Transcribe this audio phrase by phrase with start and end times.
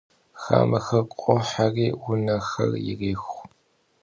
[0.41, 3.37] Xameher khoheri vuneher yirêxu.